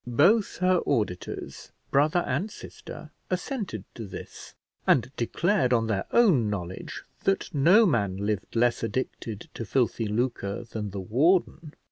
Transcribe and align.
Both 0.07 0.57
her 0.57 0.79
auditors, 0.87 1.71
brother 1.91 2.21
and 2.25 2.49
sister, 2.49 3.11
assented 3.29 3.83
to 3.93 4.07
this, 4.07 4.55
and 4.87 5.11
declared 5.15 5.73
on 5.73 5.85
their 5.85 6.05
own 6.11 6.49
knowledge 6.49 7.03
that 7.23 7.53
no 7.53 7.85
man 7.85 8.17
lived 8.17 8.55
less 8.55 8.81
addicted 8.81 9.47
to 9.53 9.63
filthy 9.63 10.07
lucre 10.07 10.63
than 10.63 10.89
the 10.89 10.99
warden. 11.01 11.75